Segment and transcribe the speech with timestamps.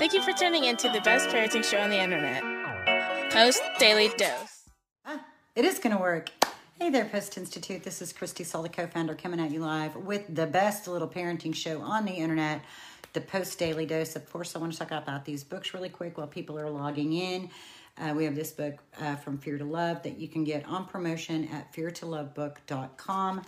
[0.00, 2.42] Thank you for tuning in to the best parenting show on the internet,
[3.30, 4.70] Post Daily Dose.
[5.04, 5.22] Ah,
[5.54, 6.30] it is going to work.
[6.78, 7.82] Hey there, Post Institute.
[7.82, 11.54] This is Christy Saul, co founder, coming at you live with the best little parenting
[11.54, 12.62] show on the internet,
[13.12, 14.16] the Post Daily Dose.
[14.16, 17.12] Of course, I want to talk about these books really quick while people are logging
[17.12, 17.50] in.
[17.98, 20.86] Uh, we have this book uh, from Fear to Love that you can get on
[20.86, 23.42] promotion at feartolovebook.com.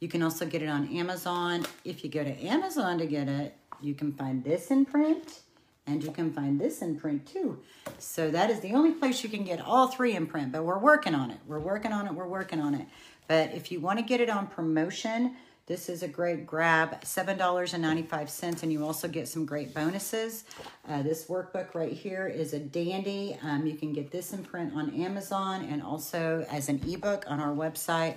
[0.00, 1.66] You can also get it on Amazon.
[1.84, 5.42] If you go to Amazon to get it, you can find this in print
[5.88, 7.58] and you can find this in print too.
[7.98, 10.78] So that is the only place you can get all three in print, but we're
[10.78, 11.38] working on it.
[11.46, 12.12] We're working on it.
[12.12, 12.86] We're working on it.
[13.26, 18.62] But if you want to get it on promotion, this is a great grab, $7.95,
[18.62, 20.44] and you also get some great bonuses.
[20.88, 23.38] Uh, this workbook right here is a dandy.
[23.42, 27.38] Um, you can get this in print on Amazon and also as an ebook on
[27.38, 28.16] our website.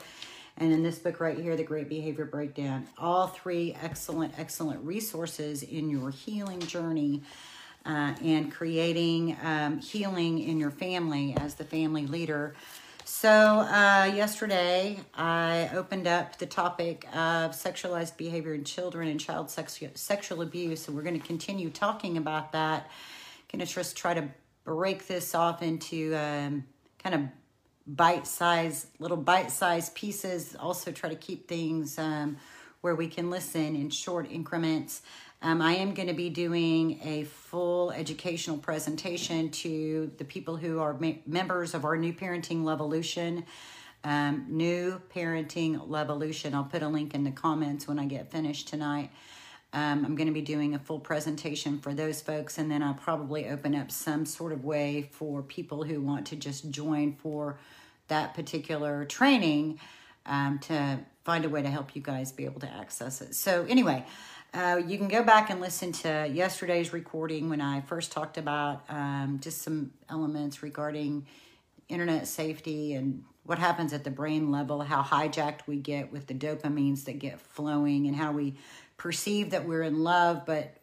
[0.57, 5.63] And in this book right here, The Great Behavior Breakdown, all three excellent, excellent resources
[5.63, 7.23] in your healing journey
[7.85, 12.55] uh, and creating um, healing in your family as the family leader.
[13.03, 19.47] So, uh, yesterday I opened up the topic of sexualized behavior in children and child
[19.47, 22.89] sexu- sexual abuse, and we're going to continue talking about that.
[23.51, 24.29] Going to just try to
[24.63, 26.63] break this off into um,
[27.03, 27.21] kind of
[27.87, 30.55] bite sized little bite sized pieces.
[30.59, 32.37] Also, try to keep things um,
[32.81, 35.01] where we can listen in short increments.
[35.43, 40.79] Um, I am going to be doing a full educational presentation to the people who
[40.79, 43.43] are members of our New Parenting Levolution.
[44.03, 46.53] Um, new Parenting Levolution.
[46.53, 49.09] I'll put a link in the comments when I get finished tonight.
[49.73, 52.93] Um, I'm going to be doing a full presentation for those folks, and then I'll
[52.93, 57.57] probably open up some sort of way for people who want to just join for
[58.09, 59.79] that particular training
[60.27, 63.33] um, to find a way to help you guys be able to access it.
[63.33, 64.05] So, anyway,
[64.53, 68.83] uh, you can go back and listen to yesterday's recording when I first talked about
[68.89, 71.25] um, just some elements regarding
[71.87, 76.33] internet safety and what happens at the brain level, how hijacked we get with the
[76.33, 78.55] dopamines that get flowing, and how we
[78.97, 80.77] perceive that we're in love, but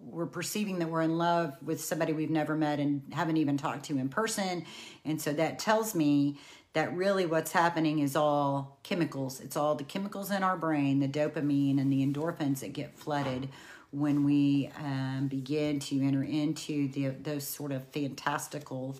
[0.00, 3.84] we're perceiving that we're in love with somebody we've never met and haven't even talked
[3.86, 4.64] to in person.
[5.04, 6.38] And so that tells me
[6.78, 9.40] that really what's happening is all chemicals.
[9.40, 13.48] It's all the chemicals in our brain, the dopamine and the endorphins that get flooded
[13.90, 18.96] when we um, begin to enter into the, those sort of fantastical,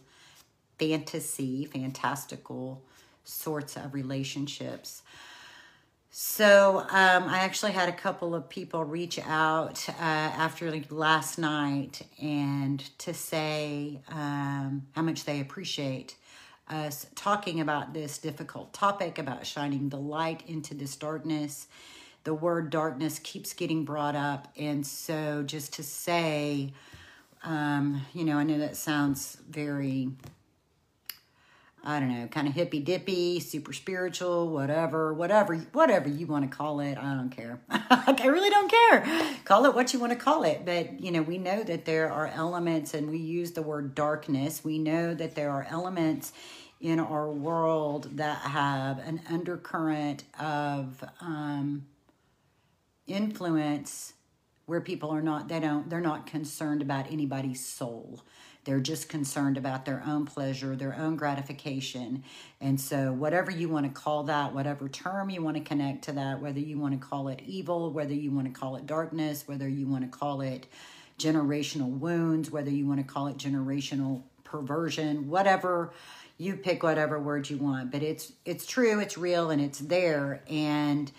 [0.77, 2.83] fantasy, fantastical
[3.23, 5.03] sorts of relationships.
[6.11, 11.39] So um, I actually had a couple of people reach out uh, after like last
[11.39, 16.17] night and to say um, how much they appreciate
[16.71, 21.67] us talking about this difficult topic about shining the light into this darkness.
[22.25, 24.49] The word darkness keeps getting brought up.
[24.57, 26.73] And so, just to say,
[27.45, 30.11] um, you know, I know that sounds very,
[31.85, 36.55] I don't know, kind of hippy dippy, super spiritual, whatever, whatever, whatever you want to
[36.55, 36.99] call it.
[36.99, 37.61] I don't care.
[37.71, 39.37] I really don't care.
[39.45, 40.65] Call it what you want to call it.
[40.65, 44.65] But, you know, we know that there are elements, and we use the word darkness.
[44.65, 46.33] We know that there are elements
[46.81, 51.87] in our world that have an undercurrent of um,
[53.07, 54.15] influence
[54.67, 58.21] where people are not they don't they're not concerned about anybody's soul
[58.69, 62.23] they're just concerned about their own pleasure their own gratification.
[62.61, 66.13] And so whatever you want to call that whatever term you want to connect to
[66.13, 69.49] that whether you want to call it evil whether you want to call it darkness
[69.49, 70.67] whether you want to call it
[71.19, 75.91] generational wounds whether you want to call it generational perversion whatever
[76.37, 77.91] you pick whatever word you want.
[77.91, 80.43] But it's it's true it's real and it's there.
[80.47, 81.11] And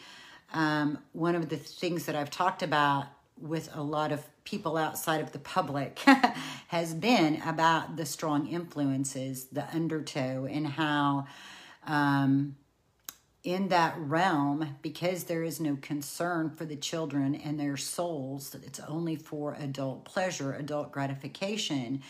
[0.53, 3.05] um, one of the things that i've talked about
[3.41, 5.99] with a lot of people outside of the public
[6.67, 11.25] has been about the strong influences the undertow and how
[11.85, 12.55] um,
[13.43, 18.79] in that realm because there is no concern for the children and their souls it's
[18.81, 22.01] only for adult pleasure adult gratification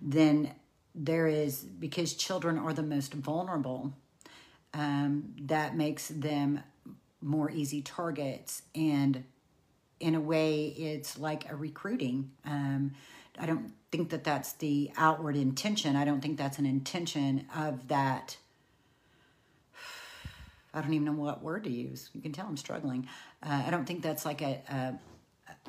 [0.00, 0.52] then
[0.94, 3.92] there is because children are the most vulnerable
[4.74, 6.60] um, that makes them
[7.20, 9.24] more easy targets and
[10.00, 12.30] in a way it's like a recruiting.
[12.44, 12.92] Um,
[13.38, 15.96] i don't think that that's the outward intention.
[15.96, 18.36] I don't think that's an intention of that
[20.74, 22.10] i don't even know what word to use.
[22.14, 23.08] You can tell i'm struggling.
[23.42, 24.98] Uh, i don't think that's like a,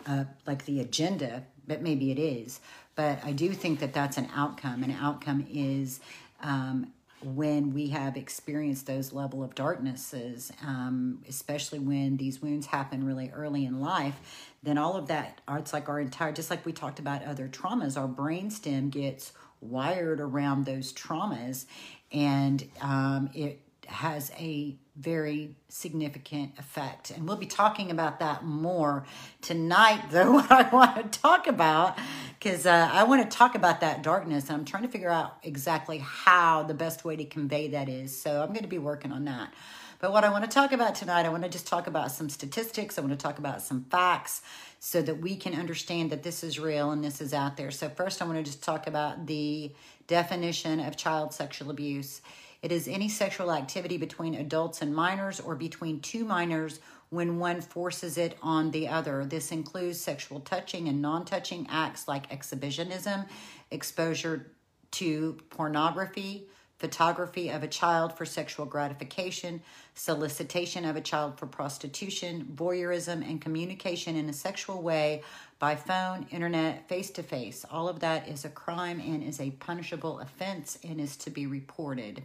[0.08, 2.60] a, like the agenda but maybe it is.
[2.96, 4.84] But I do think that that's an outcome.
[4.84, 6.00] An outcome is
[6.42, 6.94] um,
[7.24, 13.32] when we have experienced those level of darknesses, um, especially when these wounds happen really
[13.34, 17.00] early in life, then all of that, it's like our entire, just like we talked
[17.00, 19.32] about other traumas, our brainstem gets
[19.62, 21.66] wired around those traumas.
[22.12, 27.12] And um, it has a very significant effect.
[27.12, 29.06] And we'll be talking about that more
[29.42, 31.98] tonight, though, what I want to talk about,
[32.40, 34.50] because uh, I want to talk about that darkness.
[34.50, 38.18] And I'm trying to figure out exactly how the best way to convey that is.
[38.18, 39.54] So I'm going to be working on that.
[40.00, 42.30] But what I want to talk about tonight, I want to just talk about some
[42.30, 42.98] statistics.
[42.98, 44.42] I want to talk about some facts
[44.80, 47.72] so that we can understand that this is real and this is out there.
[47.72, 49.72] So, first, I want to just talk about the
[50.08, 52.22] definition of child sexual abuse.
[52.66, 56.80] It is any sexual activity between adults and minors or between two minors
[57.10, 59.24] when one forces it on the other.
[59.24, 63.26] This includes sexual touching and non touching acts like exhibitionism,
[63.70, 64.52] exposure
[64.94, 66.48] to pornography,
[66.80, 69.62] photography of a child for sexual gratification,
[69.94, 75.22] solicitation of a child for prostitution, voyeurism, and communication in a sexual way
[75.60, 77.66] by phone, internet, face to face.
[77.72, 81.48] All of that is a crime and is a punishable offense and is to be
[81.48, 82.24] reported.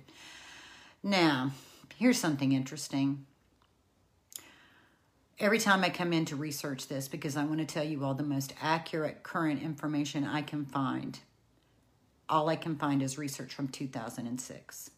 [1.02, 1.52] Now,
[1.96, 3.26] here's something interesting.
[5.38, 8.14] Every time I come in to research this, because I want to tell you all
[8.14, 11.18] the most accurate current information I can find,
[12.28, 14.90] all I can find is research from 2006.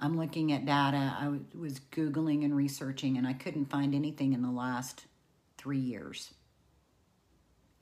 [0.00, 1.16] I'm looking at data.
[1.18, 5.06] I was Googling and researching, and I couldn't find anything in the last
[5.56, 6.32] three years.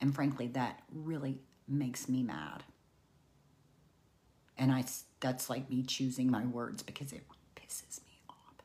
[0.01, 1.37] And frankly, that really
[1.67, 2.63] makes me mad.
[4.57, 4.85] And I,
[5.19, 7.23] that's like me choosing my words because it
[7.55, 8.55] pisses me off.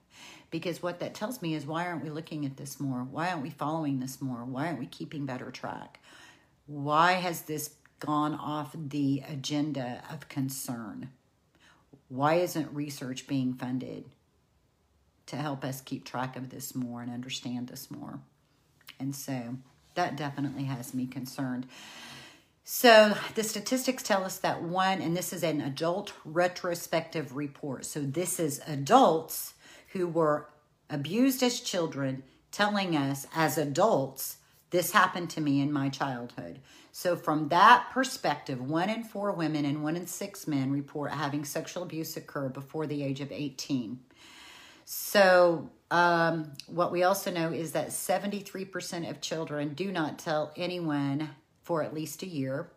[0.51, 3.01] Because what that tells me is why aren't we looking at this more?
[3.01, 4.45] Why aren't we following this more?
[4.45, 6.01] Why aren't we keeping better track?
[6.67, 11.11] Why has this gone off the agenda of concern?
[12.12, 14.05] Why isn't research being funded
[15.25, 18.20] to help us keep track of this more and understand this more?
[19.00, 19.56] And so
[19.94, 21.67] that definitely has me concerned.
[22.64, 27.87] So the statistics tell us that one, and this is an adult retrospective report.
[27.87, 29.55] So this is adults
[29.93, 30.50] who were
[30.91, 34.37] abused as children telling us as adults
[34.73, 36.59] this happened to me in my childhood.
[36.91, 41.45] So, from that perspective, one in four women and one in six men report having
[41.45, 44.01] sexual abuse occur before the age of 18.
[44.85, 51.31] So, um, what we also know is that 73% of children do not tell anyone
[51.63, 52.71] for at least a year.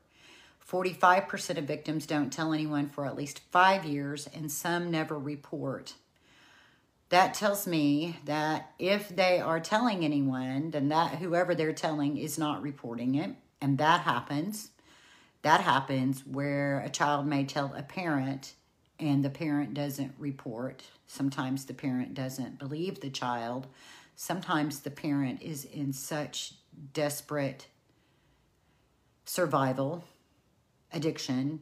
[0.69, 5.93] 45% of victims don't tell anyone for at least five years, and some never report
[7.09, 12.37] that tells me that if they are telling anyone, then that whoever they're telling is
[12.37, 13.35] not reporting it.
[13.61, 14.71] And that happens.
[15.43, 18.55] That happens where a child may tell a parent
[18.99, 20.83] and the parent doesn't report.
[21.05, 23.67] Sometimes the parent doesn't believe the child.
[24.15, 26.53] Sometimes the parent is in such
[26.93, 27.67] desperate
[29.25, 30.05] survival,
[30.93, 31.59] addiction,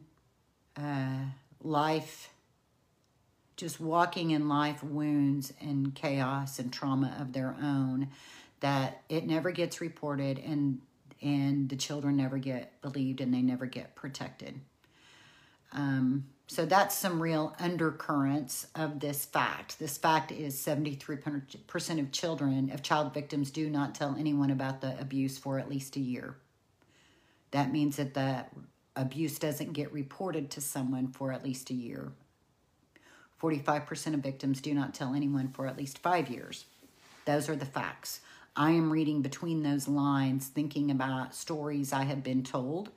[0.76, 1.24] uh,
[1.60, 2.30] life
[3.56, 8.08] just walking in life wounds and chaos and trauma of their own
[8.60, 10.80] that it never gets reported and
[11.22, 14.60] and the children never get believed and they never get protected.
[15.72, 19.78] Um, so that's some real undercurrents of this fact.
[19.78, 25.00] This fact is 73% of children of child victims do not tell anyone about the
[25.00, 26.36] abuse for at least a year.
[27.52, 28.44] That means that the
[28.94, 32.12] abuse doesn't get reported to someone for at least a year
[33.44, 36.64] 45% of victims do not tell anyone for at least five years.
[37.26, 38.20] Those are the facts.
[38.56, 42.88] I am reading between those lines, thinking about stories I have been told,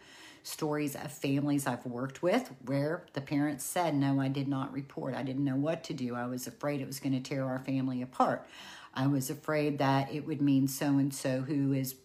[0.44, 5.16] stories of families I've worked with where the parents said, No, I did not report.
[5.16, 6.16] I didn't know what to do.
[6.16, 8.48] I was afraid it was going to tear our family apart.
[8.94, 11.96] I was afraid that it would mean so and so, who is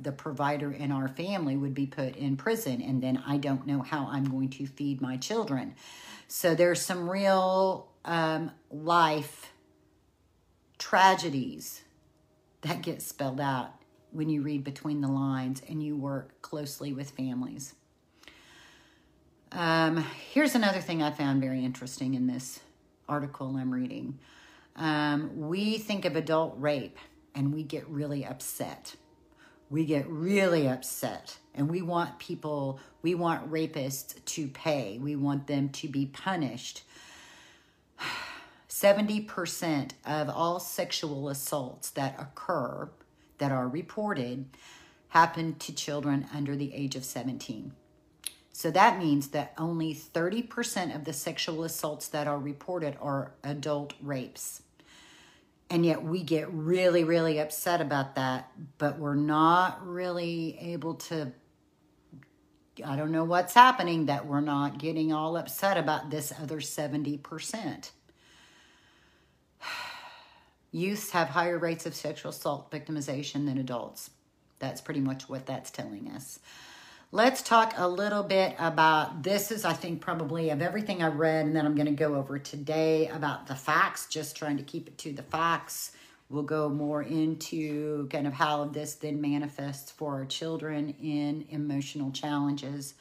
[0.00, 3.82] the provider in our family, would be put in prison, and then I don't know
[3.82, 5.74] how I'm going to feed my children.
[6.28, 9.52] So there's some real um, life
[10.78, 11.82] tragedies
[12.62, 13.72] that get spelled out
[14.10, 17.74] when you read between the lines and you work closely with families.
[19.52, 22.60] Um, here's another thing I found very interesting in this
[23.08, 24.18] article I'm reading.
[24.76, 26.98] Um, we think of adult rape
[27.34, 28.96] and we get really upset.
[29.70, 34.98] We get really upset and we want people, we want rapists to pay.
[35.00, 36.82] We want them to be punished.
[38.68, 42.88] 70% of all sexual assaults that occur,
[43.38, 44.46] that are reported,
[45.08, 47.72] happen to children under the age of 17.
[48.52, 53.94] So that means that only 30% of the sexual assaults that are reported are adult
[54.00, 54.62] rapes.
[55.68, 61.32] And yet we get really, really upset about that, but we're not really able to.
[62.84, 67.90] I don't know what's happening that we're not getting all upset about this other 70%.
[70.72, 74.10] Youths have higher rates of sexual assault victimization than adults.
[74.58, 76.38] That's pretty much what that's telling us.
[77.10, 81.44] Let's talk a little bit about this is I think probably of everything I read
[81.44, 84.88] and then I'm going to go over today about the facts, just trying to keep
[84.88, 85.92] it to the facts.
[86.32, 92.10] We'll go more into kind of how this then manifests for our children in emotional
[92.10, 92.94] challenges.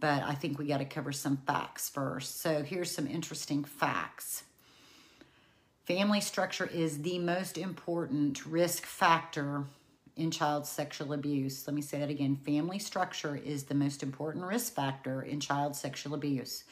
[0.00, 2.40] But I think we got to cover some facts first.
[2.40, 4.44] So here's some interesting facts.
[5.84, 9.64] Family structure is the most important risk factor
[10.16, 11.66] in child sexual abuse.
[11.66, 12.36] Let me say that again.
[12.36, 16.64] Family structure is the most important risk factor in child sexual abuse.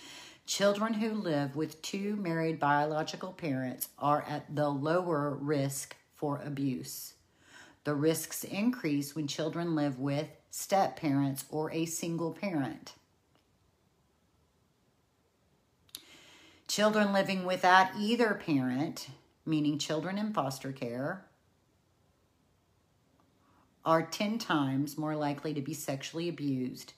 [0.46, 7.14] Children who live with two married biological parents are at the lower risk for abuse.
[7.84, 12.94] The risks increase when children live with step parents or a single parent.
[16.68, 19.08] Children living without either parent,
[19.44, 21.24] meaning children in foster care,
[23.84, 26.94] are 10 times more likely to be sexually abused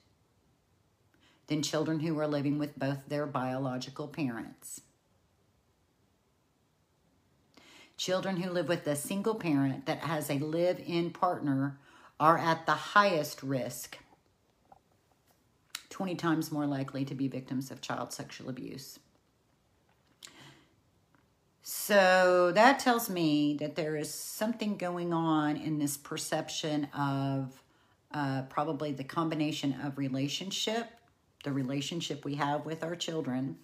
[1.46, 4.80] than children who are living with both their biological parents.
[7.96, 11.78] Children who live with a single parent that has a live in partner
[12.18, 13.98] are at the highest risk,
[15.90, 18.98] 20 times more likely to be victims of child sexual abuse.
[21.62, 27.62] So that tells me that there is something going on in this perception of
[28.12, 30.86] uh, probably the combination of relationship,
[31.44, 33.56] the relationship we have with our children,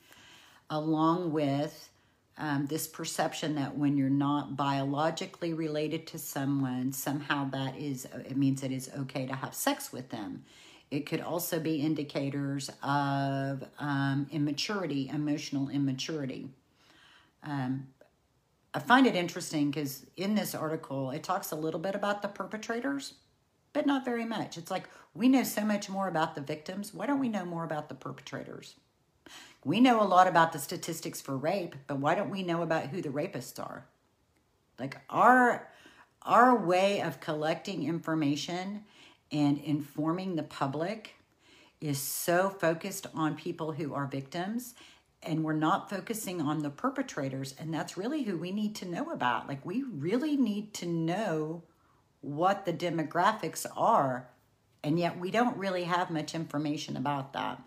[0.71, 1.91] along with
[2.39, 8.37] um, this perception that when you're not biologically related to someone, somehow that is, it
[8.37, 10.45] means it is okay to have sex with them.
[10.91, 16.49] It could also be indicators of um, immaturity, emotional immaturity.
[17.45, 17.89] Um,
[18.73, 22.29] I find it interesting because in this article, it talks a little bit about the
[22.29, 23.15] perpetrators,
[23.73, 24.57] but not very much.
[24.57, 26.95] It's like we know so much more about the victims.
[26.95, 28.77] Why don't we know more about the perpetrators?
[29.65, 32.87] We know a lot about the statistics for rape, but why don't we know about
[32.87, 33.87] who the rapists are?
[34.79, 35.69] Like our
[36.23, 38.85] our way of collecting information
[39.33, 41.15] and informing the public
[41.81, 44.75] is so focused on people who are victims
[45.23, 49.11] and we're not focusing on the perpetrators and that's really who we need to know
[49.11, 51.63] about like we really need to know
[52.21, 54.29] what the demographics are
[54.83, 57.63] and yet we don't really have much information about that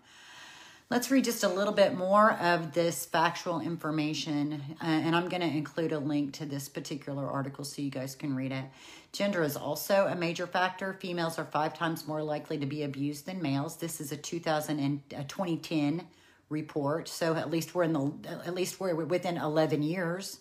[0.90, 5.42] let's read just a little bit more of this factual information uh, and i'm going
[5.42, 8.64] to include a link to this particular article so you guys can read it
[9.12, 13.26] gender is also a major factor females are five times more likely to be abused
[13.26, 16.06] than males this is a 2000 and, uh, 2010
[16.48, 17.08] report.
[17.08, 18.12] So at least we're in the
[18.46, 20.40] at least we're within 11 years.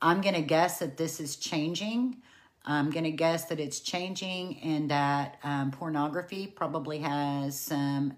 [0.00, 2.16] I'm going to guess that this is changing.
[2.64, 8.16] I'm going to guess that it's changing and that um, pornography probably has some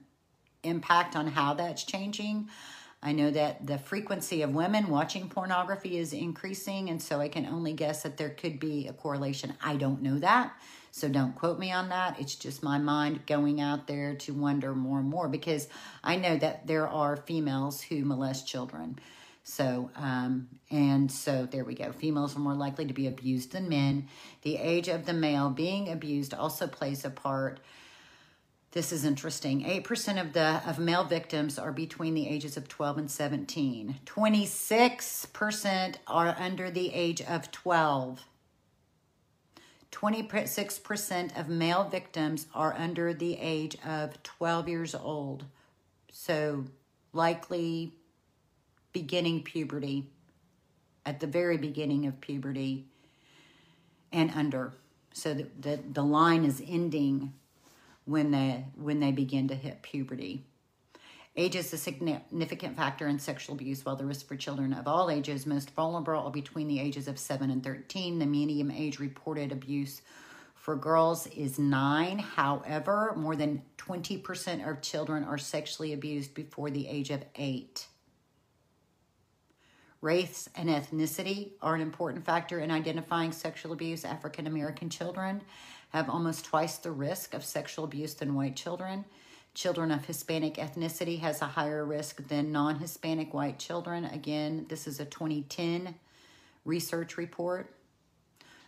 [0.63, 2.49] impact on how that's changing.
[3.03, 7.45] I know that the frequency of women watching pornography is increasing, and so I can
[7.45, 9.55] only guess that there could be a correlation.
[9.63, 10.55] I don't know that.
[10.91, 12.19] So don't quote me on that.
[12.19, 15.69] It's just my mind going out there to wonder more and more because
[16.03, 18.99] I know that there are females who molest children.
[19.45, 21.93] So, um, and so there we go.
[21.93, 24.09] Females are more likely to be abused than men.
[24.41, 27.61] The age of the male being abused also plays a part.
[28.73, 29.63] This is interesting.
[29.63, 34.01] 8% of the of male victims are between the ages of 12 and 17.
[34.07, 38.25] 26% are under the age of 12.
[39.93, 45.45] 26% of male victims are under the age of 12 years old.
[46.11, 46.65] So,
[47.13, 47.93] likely
[48.95, 50.09] beginning puberty,
[51.05, 52.87] at the very beginning of puberty,
[54.11, 54.73] and under.
[55.13, 57.35] So, the, the, the line is ending
[58.07, 60.45] when they, when they begin to hit puberty.
[61.37, 65.11] Age is a significant factor in sexual abuse, while the risk for children of all
[65.11, 68.21] ages most vulnerable are between the ages of 7 and 13.
[68.21, 70.03] The median age reported abuse
[70.55, 72.21] for girls is 9.
[72.21, 77.87] However, more than 20% of children are sexually abused before the age of 8.
[80.05, 84.05] Race and ethnicity are an important factor in identifying sexual abuse.
[84.05, 85.41] African American children
[85.95, 89.07] have almost twice the risk of sexual abuse than white children.
[89.55, 94.05] Children of Hispanic ethnicity has a higher risk than non-Hispanic white children.
[94.05, 95.95] Again, this is a 2010
[96.67, 97.75] research report.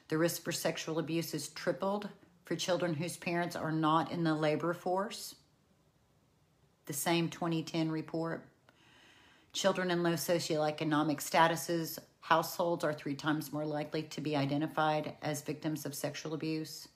[0.09, 2.09] The risk for sexual abuse is tripled
[2.47, 5.35] for children whose parents are not in the labor force.
[6.87, 8.43] The same 2010 report.
[9.57, 15.41] Children in low socioeconomic statuses, households are three times more likely to be identified as
[15.41, 16.89] victims of sexual abuse.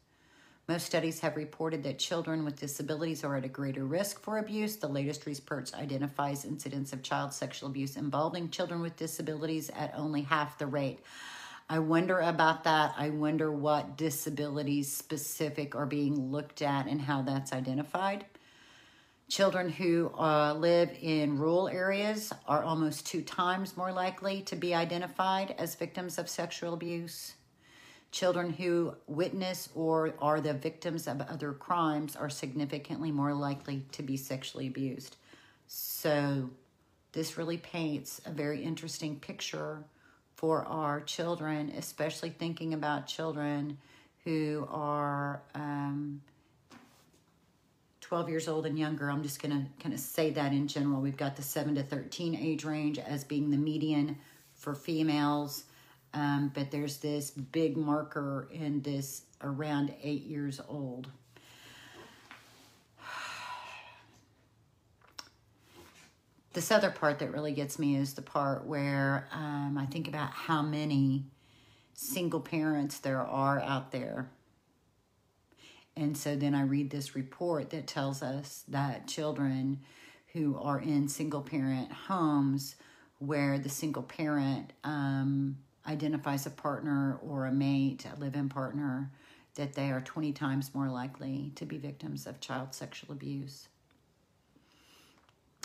[0.68, 4.76] Most studies have reported that children with disabilities are at a greater risk for abuse.
[4.76, 10.20] The latest research identifies incidents of child sexual abuse involving children with disabilities at only
[10.20, 10.98] half the rate.
[11.70, 12.94] I wonder about that.
[12.98, 18.26] I wonder what disabilities specific are being looked at and how that's identified.
[19.30, 24.74] Children who uh, live in rural areas are almost two times more likely to be
[24.74, 27.34] identified as victims of sexual abuse.
[28.10, 34.02] Children who witness or are the victims of other crimes are significantly more likely to
[34.02, 35.14] be sexually abused.
[35.68, 36.50] So,
[37.12, 39.84] this really paints a very interesting picture
[40.34, 43.78] for our children, especially thinking about children
[44.24, 45.69] who are um,
[48.10, 49.08] 12 years old and younger.
[49.08, 51.00] I'm just going to kind of say that in general.
[51.00, 54.18] We've got the 7 to 13 age range as being the median
[54.52, 55.62] for females.
[56.12, 61.06] Um, but there's this big marker in this around eight years old.
[66.52, 70.32] This other part that really gets me is the part where um, I think about
[70.32, 71.26] how many
[71.94, 74.30] single parents there are out there.
[75.96, 79.80] And so then I read this report that tells us that children
[80.32, 82.76] who are in single parent homes
[83.18, 89.10] where the single parent um, identifies a partner or a mate, a live in partner,
[89.56, 93.68] that they are 20 times more likely to be victims of child sexual abuse.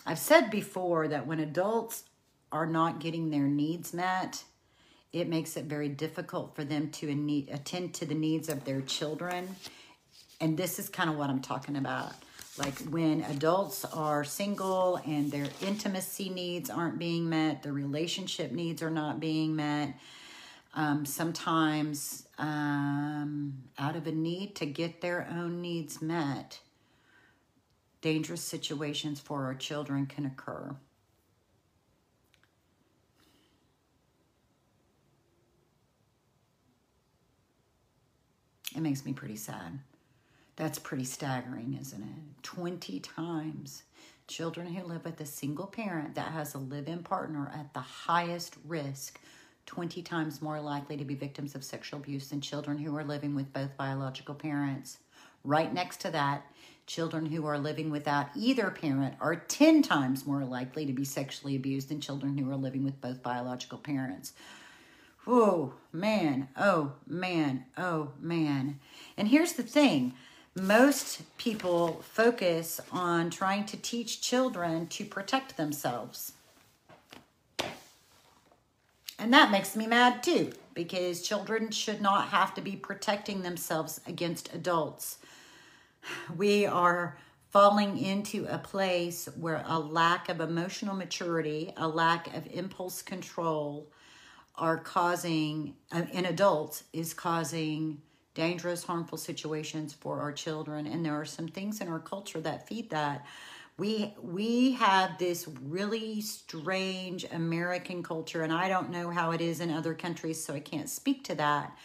[0.06, 2.04] I've said before that when adults
[2.52, 4.44] are not getting their needs met,
[5.14, 9.56] it makes it very difficult for them to attend to the needs of their children.
[10.42, 12.14] And this is kind of what I'm talking about.
[12.58, 18.82] Like when adults are single and their intimacy needs aren't being met, the relationship needs
[18.82, 19.98] are not being met.
[20.74, 26.60] Um, sometimes, um, out of a need to get their own needs met,
[28.02, 30.76] dangerous situations for our children can occur.
[38.76, 39.80] It makes me pretty sad.
[40.56, 42.44] That's pretty staggering, isn't it?
[42.44, 43.84] 20 times
[44.28, 47.82] children who live with a single parent that has a live in partner at the
[47.82, 49.20] highest risk,
[49.66, 53.36] 20 times more likely to be victims of sexual abuse than children who are living
[53.36, 54.98] with both biological parents.
[55.44, 56.44] Right next to that,
[56.88, 61.56] children who are living without either parent are 10 times more likely to be sexually
[61.56, 64.34] abused than children who are living with both biological parents.
[65.28, 66.48] Oh, man.
[66.56, 67.66] Oh, man.
[67.78, 68.80] Oh, man.
[69.18, 70.14] And here's the thing
[70.56, 76.32] most people focus on trying to teach children to protect themselves.
[79.20, 84.00] And that makes me mad too, because children should not have to be protecting themselves
[84.08, 85.18] against adults.
[86.36, 87.18] We are
[87.52, 93.88] falling into a place where a lack of emotional maturity, a lack of impulse control
[94.56, 95.76] are causing,
[96.14, 98.02] in adults, is causing
[98.36, 100.86] dangerous, harmful situations for our children.
[100.86, 103.26] And there are some things in our culture that feed that.
[103.78, 109.60] We we have this really strange American culture, and I don't know how it is
[109.60, 111.76] in other countries, so I can't speak to that.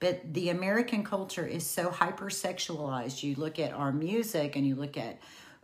[0.00, 3.22] But the American culture is so hypersexualized.
[3.22, 5.18] You look at our music and you look at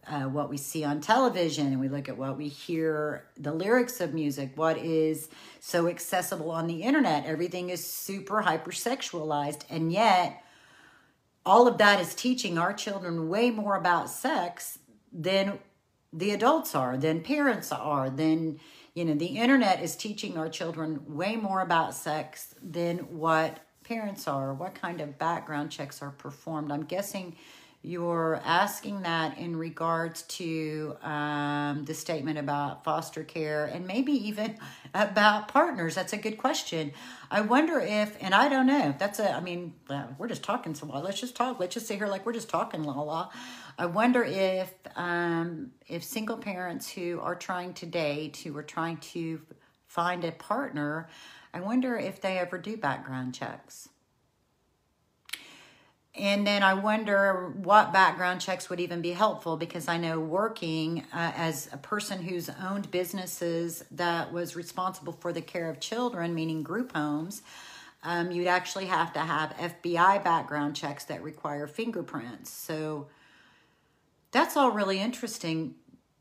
[0.07, 4.01] uh, what we see on television and we look at what we hear the lyrics
[4.01, 5.29] of music what is
[5.61, 7.27] so accessible on the internet.
[7.27, 10.43] Everything is super hypersexualized and yet
[11.45, 14.79] all of that is teaching our children way more about sex
[15.13, 15.59] than
[16.13, 18.59] the adults are than parents are than
[18.95, 24.29] you know the internet is teaching our children way more about sex than what parents
[24.29, 26.71] are what kind of background checks are performed.
[26.71, 27.37] I'm guessing
[27.83, 34.59] you're asking that in regards to um, the statement about foster care and maybe even
[34.95, 35.95] about partners.
[35.95, 36.93] That's a good question.
[37.31, 39.75] I wonder if, and I don't know, that's a, I mean,
[40.19, 41.03] we're just talking so while.
[41.03, 41.59] Let's just talk.
[41.59, 43.31] Let's just sit here like we're just talking, la la.
[43.79, 48.99] I wonder if, um, if single parents who are trying to date, who are trying
[48.99, 49.40] to
[49.87, 51.09] find a partner,
[51.55, 53.88] I wonder if they ever do background checks
[56.14, 61.05] and then I wonder what background checks would even be helpful because I know working
[61.12, 66.35] uh, as a person who's owned businesses that was responsible for the care of children,
[66.35, 67.42] meaning group homes,
[68.03, 72.51] um, you'd actually have to have FBI background checks that require fingerprints.
[72.51, 73.07] So
[74.33, 75.77] that's all really interesting.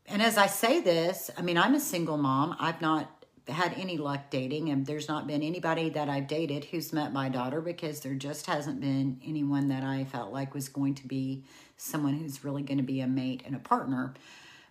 [0.06, 2.54] And as I say this, I mean, I'm a single mom.
[2.60, 3.19] I've not
[3.50, 7.28] had any luck dating, and there's not been anybody that I've dated who's met my
[7.28, 11.44] daughter because there just hasn't been anyone that I felt like was going to be
[11.76, 14.14] someone who's really going to be a mate and a partner.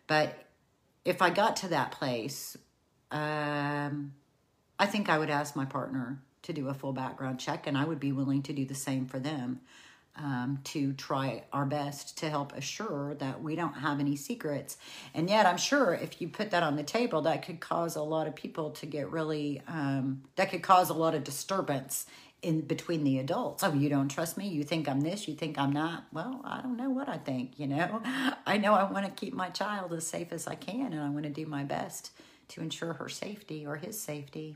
[0.07, 0.45] But
[1.05, 2.57] if I got to that place,
[3.11, 4.13] um,
[4.77, 7.85] I think I would ask my partner to do a full background check, and I
[7.85, 9.61] would be willing to do the same for them
[10.19, 14.77] um, to try our best to help assure that we don't have any secrets.
[15.13, 18.01] And yet, I'm sure if you put that on the table, that could cause a
[18.01, 22.05] lot of people to get really, um, that could cause a lot of disturbance
[22.41, 23.63] in between the adults.
[23.63, 24.47] Oh, you don't trust me?
[24.47, 25.27] You think I'm this?
[25.27, 26.05] You think I'm not?
[26.13, 28.01] Well, I don't know what I think, you know.
[28.45, 31.09] I know I want to keep my child as safe as I can and I
[31.09, 32.11] want to do my best
[32.49, 34.55] to ensure her safety or his safety.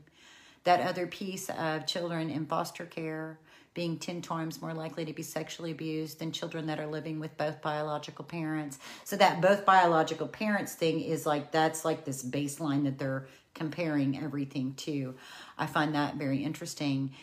[0.63, 3.37] That other piece of children in foster care
[3.73, 7.35] being 10 times more likely to be sexually abused than children that are living with
[7.37, 8.79] both biological parents.
[9.03, 14.17] So that both biological parents thing is like that's like this baseline that they're comparing
[14.21, 15.15] everything to.
[15.57, 17.13] I find that very interesting.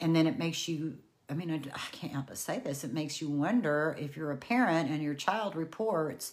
[0.00, 2.84] And then it makes you I mean, I, I can't help but say this.
[2.84, 6.32] It makes you wonder if you're a parent and your child reports,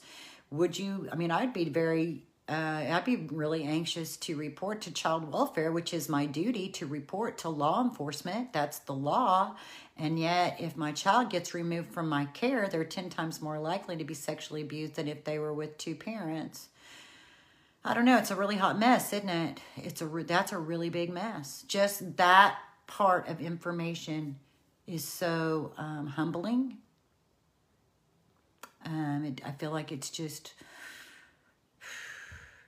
[0.52, 1.10] would you?
[1.12, 5.72] I mean, I'd be very uh, I'd be really anxious to report to child welfare,
[5.72, 8.52] which is my duty to report to law enforcement.
[8.52, 9.56] That's the law.
[9.96, 13.96] And yet, if my child gets removed from my care, they're 10 times more likely
[13.96, 16.68] to be sexually abused than if they were with two parents.
[17.86, 18.18] I don't know.
[18.18, 19.62] It's a really hot mess, isn't it?
[19.78, 21.64] It's a that's a really big mess.
[21.68, 24.38] Just that part of information
[24.88, 26.78] is so um, humbling.
[28.86, 30.54] Um, it, I feel like it's just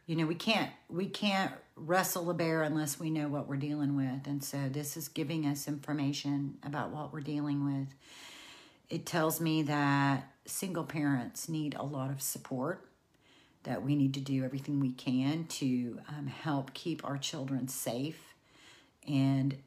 [0.06, 3.96] you know we can't we can't wrestle a bear unless we know what we're dealing
[3.96, 4.28] with.
[4.28, 7.94] And so this is giving us information about what we're dealing with.
[8.90, 12.88] It tells me that single parents need a lot of support
[13.64, 18.36] that we need to do everything we can to um, help keep our children safe.
[19.08, 19.58] And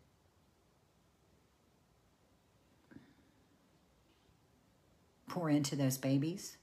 [5.29, 6.57] pour into those babies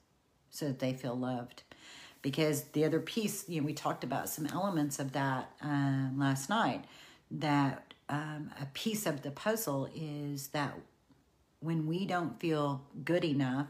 [0.49, 1.63] so that they feel loved
[2.25, 6.49] because the other piece, you know, we talked about some elements of that uh, last
[6.49, 6.83] night.
[7.29, 10.73] That um, a piece of the puzzle is that
[11.59, 13.67] when we don't feel good enough,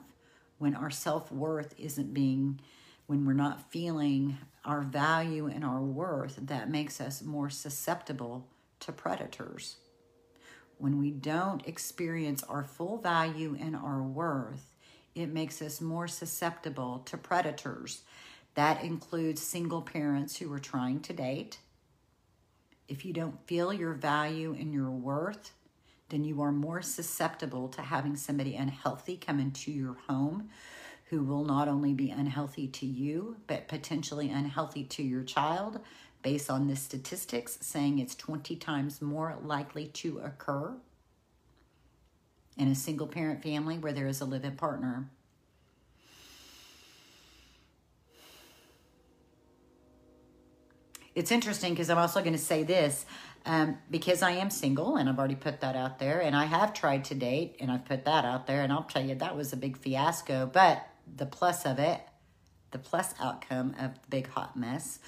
[0.58, 2.62] when our self worth isn't being,
[3.08, 8.48] when we're not feeling our value and our worth, that makes us more susceptible
[8.80, 9.76] to predators.
[10.78, 14.72] When we don't experience our full value and our worth,
[15.14, 18.04] it makes us more susceptible to predators
[18.56, 21.60] that includes single parents who are trying to date.
[22.88, 25.52] If you don't feel your value and your worth,
[26.10, 30.50] then you are more susceptible to having somebody unhealthy come into your home
[31.10, 35.80] who will not only be unhealthy to you, but potentially unhealthy to your child,
[36.24, 40.76] based on the statistics saying it's 20 times more likely to occur
[42.58, 45.10] in a single parent family where there is a live in partner.
[51.16, 53.06] It's interesting because I'm also going to say this
[53.46, 56.74] um, because I am single and I've already put that out there, and I have
[56.74, 59.54] tried to date and I've put that out there, and I'll tell you that was
[59.54, 60.50] a big fiasco.
[60.52, 62.02] But the plus of it,
[62.72, 65.00] the plus outcome of the big hot mess,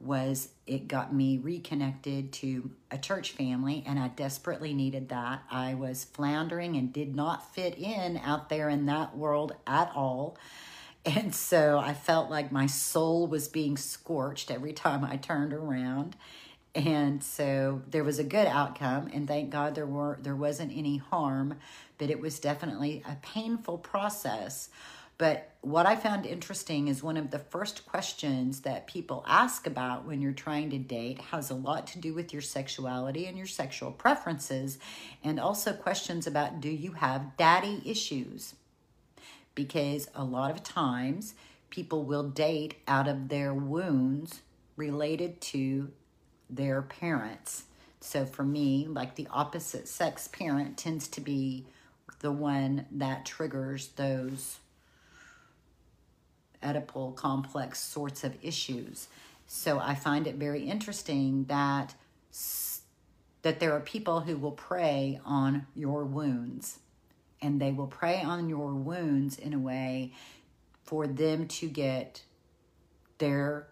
[0.00, 5.42] was it got me reconnected to a church family, and I desperately needed that.
[5.50, 10.36] I was floundering and did not fit in out there in that world at all.
[11.06, 16.16] And so I felt like my soul was being scorched every time I turned around.
[16.74, 20.96] And so there was a good outcome and thank God there were there wasn't any
[20.96, 21.56] harm,
[21.98, 24.70] but it was definitely a painful process.
[25.16, 30.04] But what I found interesting is one of the first questions that people ask about
[30.04, 33.46] when you're trying to date has a lot to do with your sexuality and your
[33.46, 34.78] sexual preferences,
[35.22, 38.54] and also questions about do you have daddy issues?
[39.54, 41.34] Because a lot of times
[41.70, 44.42] people will date out of their wounds
[44.76, 45.90] related to
[46.50, 47.64] their parents.
[48.00, 51.64] So for me, like the opposite sex parent tends to be
[52.20, 54.58] the one that triggers those
[56.62, 59.08] Oedipal complex sorts of issues.
[59.46, 61.94] So I find it very interesting that
[63.42, 66.78] that there are people who will prey on your wounds
[67.40, 70.12] and they will prey on your wounds in a way
[70.82, 72.22] for them to get
[73.18, 73.68] their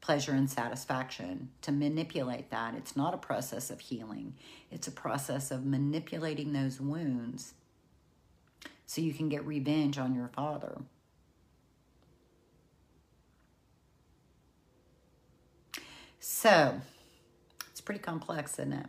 [0.00, 1.50] pleasure and satisfaction.
[1.62, 4.34] To manipulate that it's not a process of healing.
[4.70, 7.54] It's a process of manipulating those wounds
[8.86, 10.78] so you can get revenge on your father.
[16.20, 16.80] So
[17.70, 18.86] it's pretty complex isn't it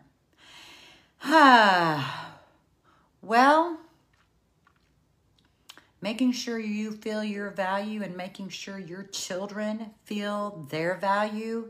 [3.22, 3.80] well,
[6.02, 11.70] making sure you feel your value and making sure your children feel their value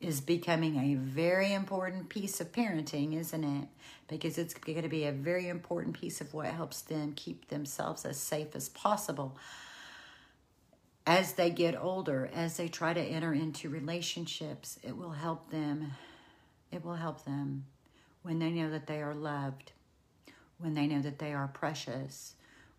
[0.00, 3.68] is becoming a very important piece of parenting, isn't it?
[4.08, 8.04] Because it's going to be a very important piece of what helps them keep themselves
[8.04, 9.38] as safe as possible
[11.06, 14.78] as they get older, as they try to enter into relationships.
[14.82, 15.92] It will help them.
[16.72, 17.66] It will help them
[18.22, 19.72] when they know that they are loved
[20.58, 22.34] when they know that they are precious,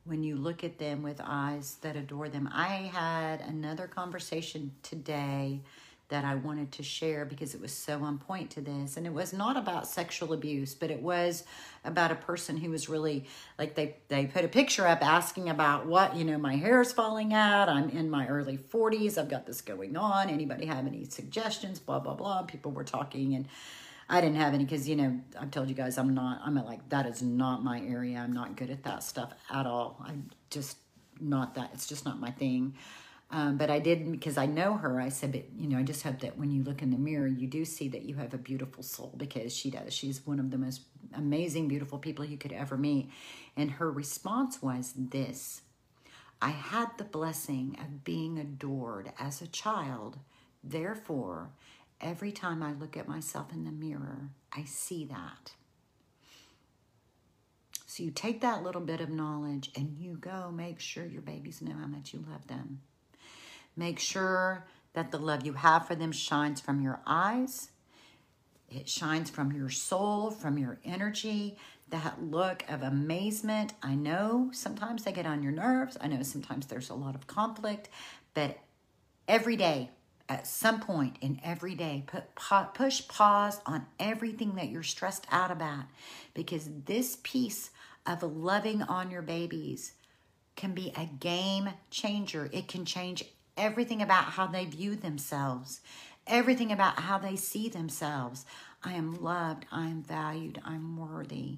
[0.06, 2.50] when you look at them with eyes that adore them.
[2.54, 5.62] I had another conversation today
[6.10, 8.96] that I wanted to share because it was so on point to this.
[8.96, 11.44] And it was not about sexual abuse, but it was
[11.84, 13.26] about a person who was really
[13.58, 16.94] like they they put a picture up asking about what, you know, my hair is
[16.94, 17.70] falling out.
[17.70, 19.18] I'm in my early 40s.
[19.18, 20.30] I've got this going on.
[20.30, 21.80] Anybody have any suggestions?
[21.80, 22.44] Blah blah blah.
[22.44, 23.48] People were talking and
[24.08, 26.88] I didn't have any because you know I've told you guys I'm not I'm like
[26.90, 28.20] that is not my area.
[28.20, 30.02] I'm not good at that stuff at all.
[30.04, 30.78] I'm just
[31.20, 31.72] not that.
[31.74, 32.76] It's just not my thing.
[33.32, 35.02] Um, but I did because I know her.
[35.02, 37.28] I said, but you know, I just hope that when you look in the mirror,
[37.28, 39.94] you do see that you have a beautiful soul because she does.
[39.94, 40.82] She's one of the most
[41.16, 43.10] amazing, beautiful people you could ever meet.
[43.58, 45.62] And her response was this
[46.42, 50.20] I had the blessing of being adored as a child.
[50.64, 51.50] Therefore,
[52.02, 55.54] Every time I look at myself in the mirror, I see that.
[57.86, 61.62] So you take that little bit of knowledge and you go make sure your babies
[61.62, 62.82] know how much you love them.
[63.78, 67.70] Make sure that the love you have for them shines from your eyes.
[68.70, 71.58] It shines from your soul, from your energy,
[71.90, 73.74] that look of amazement.
[73.82, 75.98] I know sometimes they get on your nerves.
[76.02, 77.90] I know sometimes there's a lot of conflict,
[78.34, 78.58] but
[79.28, 79.92] every day
[80.28, 82.24] at some point in every day put
[82.74, 85.86] push pause on everything that you're stressed out about
[86.34, 87.70] because this piece
[88.06, 89.94] of loving on your babies
[90.56, 92.50] can be a game changer.
[92.52, 93.24] It can change
[93.58, 95.82] everything about how they view themselves
[96.28, 98.46] everything about how they see themselves.
[98.84, 99.66] I am loved.
[99.72, 100.62] I am valued.
[100.64, 101.58] I'm worthy.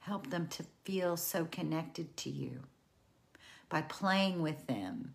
[0.00, 2.62] Help them to feel so connected to you
[3.68, 5.14] by playing with them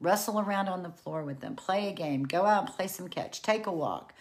[0.00, 1.56] Wrestle around on the floor with them.
[1.56, 2.24] Play a game.
[2.24, 3.42] Go out and play some catch.
[3.42, 4.14] Take a walk.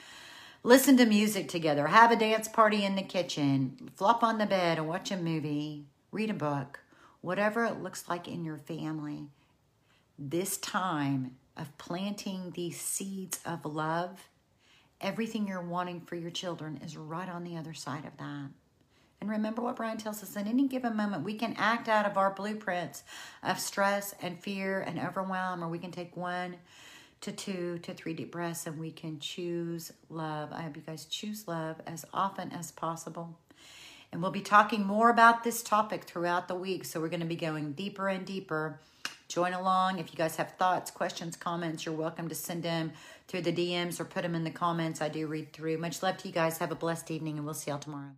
[0.61, 1.87] Listen to music together.
[1.87, 3.89] Have a dance party in the kitchen.
[3.95, 5.85] Flop on the bed and watch a movie.
[6.11, 6.81] Read a book.
[7.21, 9.27] Whatever it looks like in your family.
[10.17, 14.27] This time of planting these seeds of love,
[14.99, 18.49] everything you're wanting for your children is right on the other side of that.
[19.21, 22.17] And remember what Bryan tells us at any given moment, we can act out of
[22.17, 23.03] our blueprints
[23.43, 26.55] of stress and fear and overwhelm, or we can take one
[27.21, 30.53] to two to three deep breaths and we can choose love.
[30.53, 33.37] I hope you guys choose love as often as possible.
[34.11, 36.85] And we'll be talking more about this topic throughout the week.
[36.85, 38.79] So we're going to be going deeper and deeper.
[39.27, 39.99] Join along.
[39.99, 42.93] If you guys have thoughts, questions, comments, you're welcome to send them
[43.27, 45.01] through the DMs or put them in the comments.
[45.01, 45.77] I do read through.
[45.77, 46.57] Much love to you guys.
[46.57, 48.13] Have a blessed evening, and we'll see y'all tomorrow.